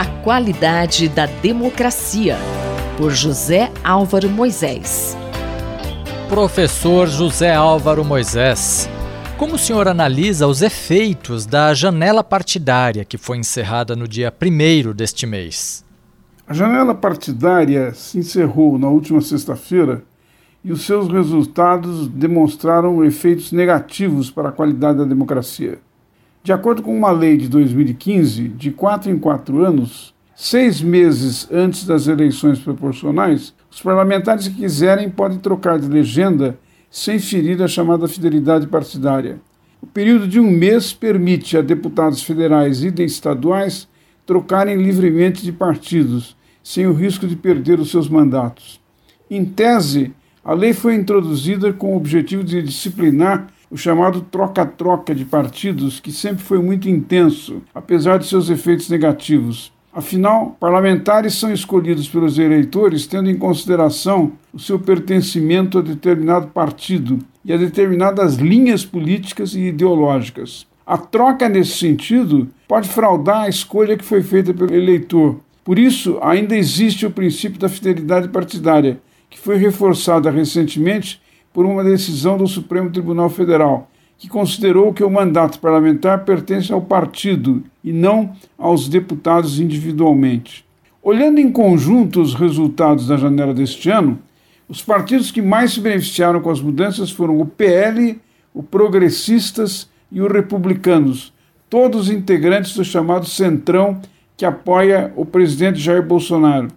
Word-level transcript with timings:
A 0.00 0.06
qualidade 0.22 1.10
da 1.10 1.26
democracia, 1.26 2.38
por 2.96 3.10
José 3.10 3.70
Álvaro 3.84 4.30
Moisés. 4.30 5.14
Professor 6.26 7.06
José 7.06 7.54
Álvaro 7.54 8.02
Moisés, 8.02 8.88
como 9.36 9.56
o 9.56 9.58
senhor 9.58 9.86
analisa 9.88 10.46
os 10.46 10.62
efeitos 10.62 11.44
da 11.44 11.74
janela 11.74 12.24
partidária 12.24 13.04
que 13.04 13.18
foi 13.18 13.36
encerrada 13.36 13.94
no 13.94 14.08
dia 14.08 14.32
1 14.32 14.94
deste 14.94 15.26
mês? 15.26 15.84
A 16.48 16.54
janela 16.54 16.94
partidária 16.94 17.92
se 17.92 18.20
encerrou 18.20 18.78
na 18.78 18.88
última 18.88 19.20
sexta-feira 19.20 20.02
e 20.64 20.72
os 20.72 20.86
seus 20.86 21.12
resultados 21.12 22.08
demonstraram 22.08 23.04
efeitos 23.04 23.52
negativos 23.52 24.30
para 24.30 24.48
a 24.48 24.52
qualidade 24.52 24.96
da 24.96 25.04
democracia. 25.04 25.78
De 26.42 26.54
acordo 26.54 26.82
com 26.82 26.96
uma 26.96 27.10
lei 27.10 27.36
de 27.36 27.48
2015, 27.48 28.48
de 28.48 28.70
quatro 28.70 29.10
em 29.10 29.18
quatro 29.18 29.62
anos, 29.62 30.14
seis 30.34 30.80
meses 30.80 31.46
antes 31.52 31.84
das 31.84 32.06
eleições 32.06 32.58
proporcionais, 32.58 33.52
os 33.70 33.82
parlamentares 33.82 34.48
que 34.48 34.54
quiserem 34.54 35.10
podem 35.10 35.38
trocar 35.38 35.78
de 35.78 35.86
legenda 35.86 36.58
sem 36.90 37.18
ferir 37.18 37.62
a 37.62 37.68
chamada 37.68 38.08
fidelidade 38.08 38.66
partidária. 38.66 39.38
O 39.82 39.86
período 39.86 40.26
de 40.26 40.40
um 40.40 40.50
mês 40.50 40.94
permite 40.94 41.58
a 41.58 41.62
deputados 41.62 42.22
federais 42.22 42.82
e 42.82 42.90
de 42.90 43.04
estaduais 43.04 43.86
trocarem 44.24 44.82
livremente 44.82 45.42
de 45.42 45.52
partidos, 45.52 46.34
sem 46.62 46.86
o 46.86 46.94
risco 46.94 47.26
de 47.26 47.36
perder 47.36 47.78
os 47.78 47.90
seus 47.90 48.08
mandatos. 48.08 48.80
Em 49.30 49.44
tese, 49.44 50.14
a 50.42 50.54
lei 50.54 50.72
foi 50.72 50.94
introduzida 50.94 51.70
com 51.70 51.92
o 51.92 51.96
objetivo 51.98 52.42
de 52.42 52.62
disciplinar 52.62 53.48
o 53.70 53.76
chamado 53.76 54.20
troca-troca 54.22 55.14
de 55.14 55.24
partidos, 55.24 56.00
que 56.00 56.10
sempre 56.10 56.42
foi 56.42 56.60
muito 56.60 56.88
intenso, 56.88 57.62
apesar 57.74 58.18
de 58.18 58.26
seus 58.26 58.50
efeitos 58.50 58.88
negativos. 58.88 59.72
Afinal, 59.92 60.56
parlamentares 60.60 61.34
são 61.34 61.52
escolhidos 61.52 62.08
pelos 62.08 62.38
eleitores 62.38 63.06
tendo 63.06 63.28
em 63.28 63.36
consideração 63.36 64.32
o 64.52 64.58
seu 64.58 64.78
pertencimento 64.78 65.78
a 65.78 65.82
determinado 65.82 66.48
partido 66.48 67.18
e 67.44 67.52
a 67.52 67.56
determinadas 67.56 68.36
linhas 68.36 68.84
políticas 68.84 69.54
e 69.54 69.62
ideológicas. 69.62 70.66
A 70.86 70.96
troca 70.96 71.48
nesse 71.48 71.76
sentido 71.76 72.48
pode 72.68 72.88
fraudar 72.88 73.42
a 73.42 73.48
escolha 73.48 73.96
que 73.96 74.04
foi 74.04 74.22
feita 74.22 74.52
pelo 74.52 74.74
eleitor. 74.74 75.40
Por 75.64 75.78
isso, 75.78 76.18
ainda 76.22 76.56
existe 76.56 77.06
o 77.06 77.10
princípio 77.10 77.58
da 77.60 77.68
fidelidade 77.68 78.28
partidária, 78.28 79.00
que 79.28 79.38
foi 79.38 79.56
reforçada 79.56 80.30
recentemente 80.30 81.20
por 81.52 81.64
uma 81.64 81.82
decisão 81.82 82.36
do 82.36 82.46
Supremo 82.46 82.90
Tribunal 82.90 83.28
Federal, 83.28 83.90
que 84.18 84.28
considerou 84.28 84.92
que 84.92 85.02
o 85.02 85.10
mandato 85.10 85.58
parlamentar 85.58 86.24
pertence 86.24 86.72
ao 86.72 86.82
partido 86.82 87.62
e 87.82 87.92
não 87.92 88.32
aos 88.58 88.88
deputados 88.88 89.58
individualmente. 89.58 90.64
Olhando 91.02 91.38
em 91.38 91.50
conjunto 91.50 92.20
os 92.20 92.34
resultados 92.34 93.06
da 93.06 93.16
janela 93.16 93.54
deste 93.54 93.88
ano, 93.90 94.18
os 94.68 94.82
partidos 94.82 95.30
que 95.30 95.40
mais 95.40 95.72
se 95.72 95.80
beneficiaram 95.80 96.40
com 96.40 96.50
as 96.50 96.60
mudanças 96.60 97.10
foram 97.10 97.40
o 97.40 97.46
PL, 97.46 98.20
o 98.54 98.62
Progressistas 98.62 99.88
e 100.12 100.20
o 100.20 100.30
Republicanos, 100.30 101.32
todos 101.68 102.10
integrantes 102.10 102.74
do 102.74 102.84
chamado 102.84 103.26
Centrão 103.26 104.00
que 104.36 104.44
apoia 104.44 105.12
o 105.16 105.24
presidente 105.24 105.78
Jair 105.78 106.02
Bolsonaro. 106.02 106.68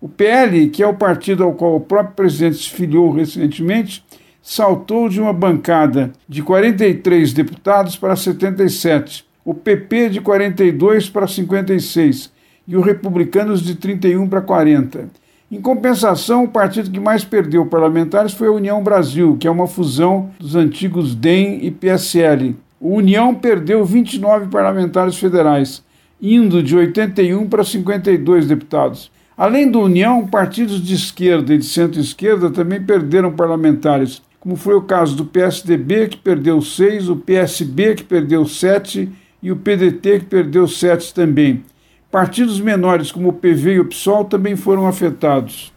O 0.00 0.08
PL, 0.08 0.68
que 0.68 0.82
é 0.82 0.86
o 0.86 0.94
partido 0.94 1.42
ao 1.42 1.54
qual 1.54 1.76
o 1.76 1.80
próprio 1.80 2.14
presidente 2.14 2.56
se 2.56 2.70
filiou 2.70 3.10
recentemente, 3.10 4.04
saltou 4.42 5.08
de 5.08 5.20
uma 5.20 5.32
bancada 5.32 6.12
de 6.28 6.42
43 6.42 7.32
deputados 7.32 7.96
para 7.96 8.14
77, 8.14 9.26
o 9.44 9.54
PP 9.54 10.10
de 10.10 10.20
42 10.20 11.08
para 11.08 11.26
56 11.26 12.30
e 12.68 12.76
o 12.76 12.80
Republicanos 12.80 13.62
de 13.62 13.74
31 13.74 14.28
para 14.28 14.42
40. 14.42 15.08
Em 15.50 15.60
compensação, 15.60 16.44
o 16.44 16.48
partido 16.48 16.90
que 16.90 17.00
mais 17.00 17.24
perdeu 17.24 17.64
parlamentares 17.66 18.34
foi 18.34 18.48
a 18.48 18.52
União 18.52 18.82
Brasil, 18.82 19.36
que 19.38 19.46
é 19.46 19.50
uma 19.50 19.66
fusão 19.66 20.30
dos 20.38 20.56
antigos 20.56 21.14
DEM 21.14 21.60
e 21.62 21.70
PSL. 21.70 22.56
O 22.80 22.94
União 22.96 23.34
perdeu 23.34 23.84
29 23.84 24.48
parlamentares 24.48 25.16
federais, 25.16 25.82
indo 26.20 26.62
de 26.62 26.76
81 26.76 27.48
para 27.48 27.64
52 27.64 28.46
deputados. 28.46 29.10
Além 29.36 29.70
do 29.70 29.80
União, 29.80 30.26
partidos 30.26 30.82
de 30.82 30.94
esquerda 30.94 31.52
e 31.52 31.58
de 31.58 31.66
centro-esquerda 31.66 32.50
também 32.50 32.82
perderam 32.82 33.30
parlamentares, 33.30 34.22
como 34.40 34.56
foi 34.56 34.74
o 34.74 34.80
caso 34.80 35.14
do 35.14 35.26
PSDB, 35.26 36.08
que 36.08 36.16
perdeu 36.16 36.62
seis, 36.62 37.08
o 37.08 37.16
PSB, 37.16 37.96
que 37.96 38.04
perdeu 38.04 38.46
sete, 38.46 39.10
e 39.42 39.52
o 39.52 39.56
PDT, 39.56 40.20
que 40.20 40.24
perdeu 40.24 40.66
sete 40.66 41.12
também. 41.12 41.62
Partidos 42.10 42.58
menores, 42.60 43.12
como 43.12 43.28
o 43.28 43.32
PV 43.32 43.74
e 43.74 43.80
o 43.80 43.84
PSOL, 43.84 44.24
também 44.24 44.56
foram 44.56 44.86
afetados. 44.86 45.70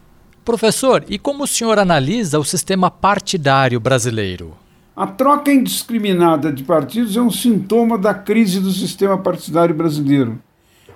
Professor, 0.46 1.04
e 1.10 1.20
como 1.20 1.44
o 1.44 1.48
senhor 1.48 1.78
analisa 1.78 2.40
o 2.40 2.46
sistema 2.46 2.90
partidário 2.90 3.80
brasileiro? 3.80 4.56
A 4.96 5.06
troca 5.06 5.52
indiscriminada 5.52 6.52
de 6.52 6.64
partidos 6.64 7.18
é 7.18 7.22
um 7.22 7.30
sintoma 7.30 7.98
da 7.98 8.14
crise 8.14 8.62
do 8.62 8.72
sistema 8.72 9.18
partidário 9.18 9.76
brasileiro. 9.76 10.40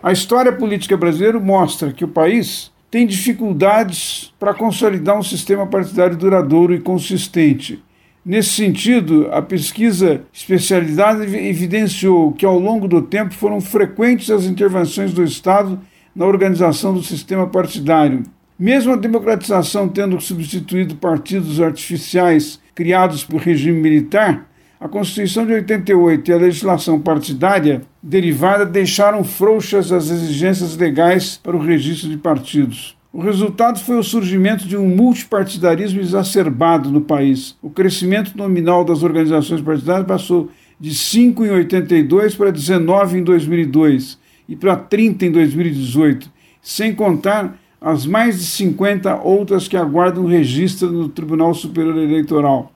A 0.04 0.12
história 0.12 0.52
política 0.52 0.98
brasileira 0.98 1.40
mostra 1.40 1.94
que 1.94 2.04
o 2.04 2.10
país 2.10 2.70
tem 2.92 3.08
dificuldades 3.08 4.34
para 4.38 4.54
consolidar 4.54 5.18
um 5.18 5.24
sistema 5.24 5.66
partidário 5.66 6.18
duradouro 6.18 6.76
e 6.76 6.82
consistente. 6.82 7.82
Nesse 8.26 8.50
sentido, 8.50 9.30
a 9.32 9.42
pesquisa 9.42 10.24
especializada 10.34 11.24
evidenciou 11.24 12.34
que 12.34 12.46
ao 12.46 12.60
longo 12.60 12.86
do 12.86 13.02
tempo 13.02 13.34
foram 13.34 13.62
frequentes 13.62 14.30
as 14.30 14.44
intervenções 14.44 15.14
do 15.14 15.24
Estado 15.24 15.80
na 16.14 16.26
organização 16.26 16.94
do 16.94 17.02
sistema 17.02 17.48
partidário. 17.48 18.24
Mesmo 18.60 18.92
a 18.92 18.98
democratização 18.98 19.88
tendo 19.88 20.20
substituído 20.20 20.96
partidos 20.96 21.62
artificiais 21.62 22.60
criados 22.76 23.24
pelo 23.24 23.40
regime 23.40 23.80
militar, 23.80 24.50
a 24.84 24.90
Constituição 24.90 25.46
de 25.46 25.54
88 25.54 26.30
e 26.30 26.34
a 26.34 26.38
legislação 26.38 27.00
partidária 27.00 27.84
derivada 28.02 28.66
deixaram 28.66 29.24
frouxas 29.24 29.94
as 29.94 30.10
exigências 30.10 30.76
legais 30.76 31.40
para 31.42 31.56
o 31.56 31.60
registro 31.62 32.10
de 32.10 32.18
partidos. 32.18 32.94
O 33.14 33.22
resultado 33.22 33.80
foi 33.80 33.98
o 33.98 34.04
surgimento 34.04 34.68
de 34.68 34.76
um 34.76 34.90
multipartidarismo 34.90 36.02
exacerbado 36.02 36.92
no 36.92 37.00
país. 37.00 37.56
O 37.62 37.70
crescimento 37.70 38.38
nominal 38.38 38.84
das 38.84 39.04
organizações 39.04 39.62
partidárias 39.62 40.06
passou 40.06 40.50
de 40.78 40.94
5 40.94 41.46
em 41.46 41.52
82 41.52 42.36
para 42.36 42.52
19 42.52 43.20
em 43.20 43.24
2002 43.24 44.20
e 44.50 44.56
para 44.58 44.76
30 44.76 45.28
em 45.28 45.32
2018, 45.32 46.30
sem 46.62 46.94
contar 46.94 47.58
as 47.80 48.06
mais 48.06 48.38
de 48.38 48.46
50 48.48 49.16
outras 49.24 49.66
que 49.66 49.78
aguardam 49.78 50.26
registro 50.26 50.92
no 50.92 51.08
Tribunal 51.08 51.54
Superior 51.54 51.96
Eleitoral. 51.96 52.74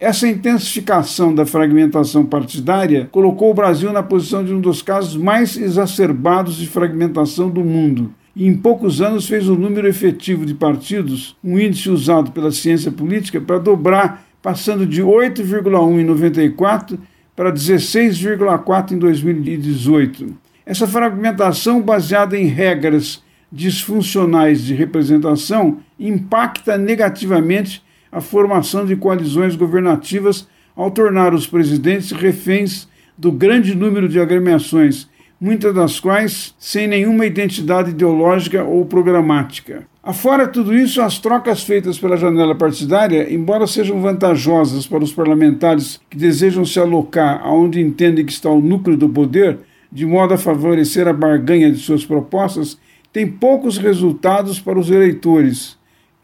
Essa 0.00 0.28
intensificação 0.28 1.34
da 1.34 1.44
fragmentação 1.44 2.24
partidária 2.24 3.08
colocou 3.10 3.50
o 3.50 3.54
Brasil 3.54 3.92
na 3.92 4.00
posição 4.00 4.44
de 4.44 4.54
um 4.54 4.60
dos 4.60 4.80
casos 4.80 5.16
mais 5.16 5.56
exacerbados 5.56 6.54
de 6.54 6.68
fragmentação 6.68 7.50
do 7.50 7.64
mundo. 7.64 8.14
E 8.36 8.46
em 8.46 8.54
poucos 8.54 9.02
anos 9.02 9.26
fez 9.26 9.48
o 9.48 9.56
número 9.56 9.88
efetivo 9.88 10.46
de 10.46 10.54
partidos, 10.54 11.36
um 11.42 11.58
índice 11.58 11.90
usado 11.90 12.30
pela 12.30 12.52
ciência 12.52 12.92
política, 12.92 13.40
para 13.40 13.58
dobrar, 13.58 14.24
passando 14.40 14.86
de 14.86 15.02
8,1 15.02 16.00
em 16.00 16.04
94 16.04 16.96
para 17.34 17.52
16,4 17.52 18.92
em 18.92 18.98
2018. 18.98 20.32
Essa 20.64 20.86
fragmentação, 20.86 21.82
baseada 21.82 22.38
em 22.38 22.46
regras 22.46 23.20
disfuncionais 23.50 24.62
de 24.62 24.74
representação, 24.74 25.78
impacta 25.98 26.78
negativamente 26.78 27.82
a 28.10 28.20
formação 28.20 28.84
de 28.84 28.96
coalizões 28.96 29.56
governativas 29.56 30.48
ao 30.74 30.90
tornar 30.90 31.34
os 31.34 31.46
presidentes 31.46 32.12
reféns 32.12 32.88
do 33.16 33.32
grande 33.32 33.74
número 33.74 34.08
de 34.08 34.20
agremiações, 34.20 35.08
muitas 35.40 35.74
das 35.74 35.98
quais 35.98 36.54
sem 36.58 36.86
nenhuma 36.86 37.26
identidade 37.26 37.90
ideológica 37.90 38.62
ou 38.64 38.84
programática. 38.86 39.86
Afora 40.02 40.48
tudo 40.48 40.74
isso, 40.74 41.02
as 41.02 41.18
trocas 41.18 41.62
feitas 41.62 41.98
pela 41.98 42.16
janela 42.16 42.54
partidária, 42.54 43.32
embora 43.32 43.66
sejam 43.66 44.00
vantajosas 44.00 44.86
para 44.86 45.04
os 45.04 45.12
parlamentares 45.12 46.00
que 46.08 46.16
desejam 46.16 46.64
se 46.64 46.80
alocar 46.80 47.40
aonde 47.44 47.80
entendem 47.80 48.24
que 48.24 48.32
está 48.32 48.48
o 48.48 48.60
núcleo 48.60 48.96
do 48.96 49.08
poder, 49.08 49.58
de 49.92 50.06
modo 50.06 50.34
a 50.34 50.38
favorecer 50.38 51.06
a 51.06 51.12
barganha 51.12 51.70
de 51.70 51.78
suas 51.78 52.04
propostas, 52.04 52.78
têm 53.12 53.26
poucos 53.26 53.78
resultados 53.78 54.60
para 54.60 54.78
os 54.78 54.90
eleitores, 54.90 55.77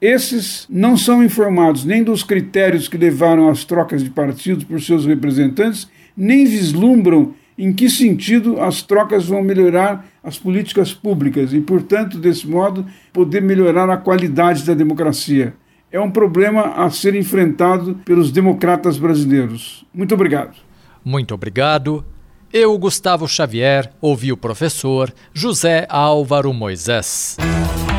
esses 0.05 0.67
não 0.69 0.99
são 0.99 1.25
informados 1.25 1.85
nem 1.85 2.03
dos 2.03 2.23
critérios 2.23 2.89
que 2.89 2.99
levaram 2.99 3.49
às 3.49 3.65
trocas 3.65 4.05
de 4.05 4.11
partidos 4.11 4.63
por 4.63 4.81
seus 4.81 5.07
representantes, 5.07 5.89
nem 6.15 6.45
vislumbram 6.45 7.35
em 7.57 7.73
que 7.73 7.89
sentido 7.89 8.61
as 8.61 8.83
trocas 8.83 9.27
vão 9.27 9.43
melhorar 9.43 10.07
as 10.23 10.39
políticas 10.39 10.93
públicas 10.93 11.55
e, 11.55 11.61
portanto, 11.61 12.19
desse 12.19 12.47
modo, 12.47 12.85
poder 13.13 13.41
melhorar 13.41 13.89
a 13.89 13.97
qualidade 13.97 14.65
da 14.65 14.75
democracia. 14.75 15.55
É 15.91 15.99
um 15.99 16.11
problema 16.11 16.85
a 16.85 16.91
ser 16.91 17.15
enfrentado 17.15 17.95
pelos 18.05 18.31
democratas 18.31 18.99
brasileiros. 18.99 19.87
Muito 19.95 20.13
obrigado. 20.13 20.57
Muito 21.03 21.33
obrigado. 21.33 22.05
Eu, 22.53 22.77
Gustavo 22.77 23.27
Xavier, 23.27 23.91
ouvi 24.01 24.33
o 24.33 24.37
professor 24.37 25.13
José 25.33 25.87
Álvaro 25.89 26.53
Moisés. 26.53 27.37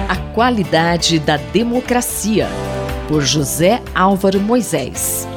A 0.08 0.16
qualidade 0.34 1.18
da 1.18 1.36
democracia, 1.36 2.48
por 3.08 3.24
José 3.24 3.82
Álvaro 3.96 4.40
Moisés. 4.40 5.28